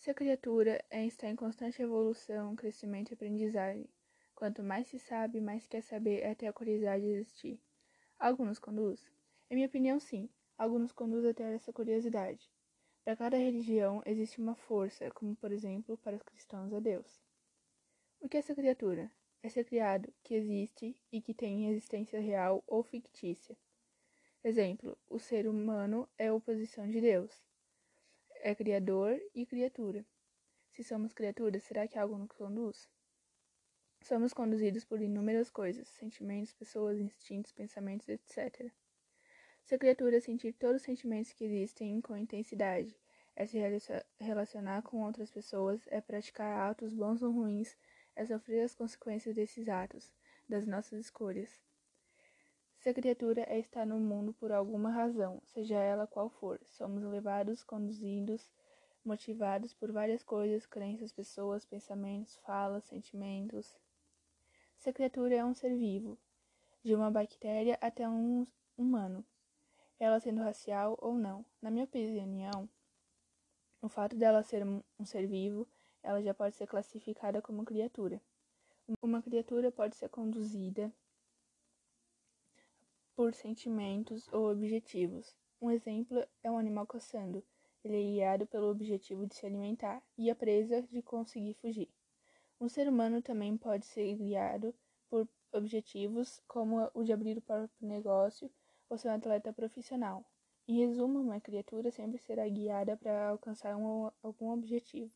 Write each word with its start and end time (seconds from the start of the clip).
Se 0.00 0.10
a 0.10 0.14
criatura 0.14 0.82
é, 0.88 1.04
está 1.04 1.28
em 1.28 1.36
constante 1.36 1.82
evolução, 1.82 2.56
crescimento 2.56 3.10
e 3.10 3.14
aprendizagem, 3.14 3.86
quanto 4.34 4.62
mais 4.62 4.86
se 4.86 4.98
sabe, 4.98 5.42
mais 5.42 5.66
quer 5.66 5.82
saber 5.82 6.24
até 6.24 6.48
a 6.48 6.54
curiosidade 6.54 7.04
existir. 7.04 7.60
Algo 8.18 8.46
nos 8.46 8.58
conduz? 8.58 9.12
Em 9.50 9.56
minha 9.56 9.66
opinião, 9.66 10.00
sim. 10.00 10.30
Algo 10.56 10.78
nos 10.78 10.90
conduz 10.90 11.26
até 11.26 11.54
essa 11.54 11.70
curiosidade. 11.70 12.50
Para 13.04 13.14
cada 13.14 13.36
religião 13.36 14.02
existe 14.06 14.40
uma 14.40 14.54
força, 14.54 15.10
como 15.10 15.36
por 15.36 15.52
exemplo 15.52 15.98
para 15.98 16.16
os 16.16 16.22
cristãos 16.22 16.72
a 16.72 16.80
Deus. 16.80 17.20
O 18.20 18.26
que 18.26 18.38
é 18.38 18.40
essa 18.40 18.54
criatura? 18.54 19.12
É 19.42 19.50
ser 19.50 19.64
criado, 19.64 20.10
que 20.24 20.32
existe 20.32 20.98
e 21.12 21.20
que 21.20 21.34
tem 21.34 21.68
existência 21.68 22.18
real 22.18 22.64
ou 22.66 22.82
fictícia. 22.82 23.54
Exemplo: 24.42 24.96
o 25.10 25.18
ser 25.18 25.46
humano 25.46 26.08
é 26.16 26.28
a 26.28 26.34
oposição 26.34 26.88
de 26.88 27.02
Deus. 27.02 27.49
É 28.42 28.54
criador 28.54 29.20
e 29.34 29.44
criatura. 29.44 30.02
Se 30.72 30.82
somos 30.82 31.12
criaturas, 31.12 31.62
será 31.62 31.86
que 31.86 31.98
algo 31.98 32.16
nos 32.16 32.32
conduz? 32.32 32.88
Somos 34.02 34.32
conduzidos 34.32 34.82
por 34.82 35.02
inúmeras 35.02 35.50
coisas, 35.50 35.86
sentimentos, 35.88 36.54
pessoas, 36.54 36.98
instintos, 36.98 37.52
pensamentos, 37.52 38.08
etc. 38.08 38.72
Se 39.62 39.74
a 39.74 39.78
criatura 39.78 40.22
sentir 40.22 40.54
todos 40.54 40.76
os 40.76 40.82
sentimentos 40.82 41.34
que 41.34 41.44
existem 41.44 42.00
com 42.00 42.16
intensidade, 42.16 42.98
é 43.36 43.44
se 43.44 43.58
relacionar 44.18 44.80
com 44.84 45.04
outras 45.04 45.30
pessoas, 45.30 45.86
é 45.88 46.00
praticar 46.00 46.70
atos 46.70 46.94
bons 46.94 47.20
ou 47.20 47.30
ruins, 47.30 47.76
é 48.16 48.24
sofrer 48.24 48.62
as 48.62 48.74
consequências 48.74 49.34
desses 49.34 49.68
atos, 49.68 50.10
das 50.48 50.66
nossas 50.66 50.98
escolhas. 50.98 51.60
Se 52.80 52.88
a 52.88 52.94
criatura 52.94 53.42
é 53.42 53.58
estar 53.58 53.84
no 53.84 54.00
mundo 54.00 54.32
por 54.32 54.50
alguma 54.50 54.90
razão, 54.90 55.38
seja 55.44 55.76
ela 55.76 56.06
qual 56.06 56.30
for, 56.30 56.58
somos 56.64 57.04
levados, 57.04 57.62
conduzidos, 57.62 58.50
motivados 59.04 59.74
por 59.74 59.92
várias 59.92 60.22
coisas, 60.22 60.64
crenças, 60.64 61.12
pessoas, 61.12 61.66
pensamentos, 61.66 62.38
falas, 62.38 62.84
sentimentos. 62.84 63.78
Se 64.78 64.88
a 64.88 64.94
criatura 64.94 65.34
é 65.34 65.44
um 65.44 65.52
ser 65.52 65.76
vivo, 65.76 66.18
de 66.82 66.94
uma 66.94 67.10
bactéria 67.10 67.76
até 67.82 68.08
um 68.08 68.46
humano, 68.78 69.22
ela 69.98 70.18
sendo 70.18 70.40
racial 70.40 70.96
ou 71.02 71.18
não. 71.18 71.44
Na 71.60 71.70
minha 71.70 71.84
opinião, 71.84 72.66
o 73.82 73.90
fato 73.90 74.16
dela 74.16 74.42
ser 74.42 74.64
um 74.64 75.04
ser 75.04 75.26
vivo, 75.26 75.68
ela 76.02 76.22
já 76.22 76.32
pode 76.32 76.56
ser 76.56 76.66
classificada 76.66 77.42
como 77.42 77.62
criatura. 77.62 78.22
Uma 79.02 79.20
criatura 79.20 79.70
pode 79.70 79.96
ser 79.96 80.08
conduzida 80.08 80.90
por 83.20 83.34
sentimentos 83.34 84.26
ou 84.32 84.50
objetivos. 84.50 85.36
Um 85.60 85.70
exemplo 85.70 86.24
é 86.42 86.50
um 86.50 86.56
animal 86.56 86.86
caçando. 86.86 87.44
Ele 87.84 88.00
é 88.00 88.02
guiado 88.02 88.46
pelo 88.46 88.70
objetivo 88.70 89.26
de 89.26 89.34
se 89.34 89.44
alimentar 89.44 90.02
e 90.16 90.30
a 90.30 90.34
presa 90.34 90.80
de 90.90 91.02
conseguir 91.02 91.52
fugir. 91.52 91.90
Um 92.58 92.66
ser 92.66 92.88
humano 92.88 93.20
também 93.20 93.58
pode 93.58 93.84
ser 93.84 94.14
guiado 94.14 94.74
por 95.10 95.28
objetivos 95.52 96.40
como 96.48 96.90
o 96.94 97.04
de 97.04 97.12
abrir 97.12 97.36
o 97.36 97.42
próprio 97.42 97.86
negócio 97.86 98.50
ou 98.88 98.96
ser 98.96 99.08
um 99.08 99.14
atleta 99.16 99.52
profissional. 99.52 100.24
Em 100.66 100.78
resumo, 100.78 101.20
uma 101.20 101.42
criatura 101.42 101.90
sempre 101.90 102.16
será 102.16 102.48
guiada 102.48 102.96
para 102.96 103.28
alcançar 103.28 103.76
um, 103.76 104.10
algum 104.22 104.50
objetivo. 104.50 105.12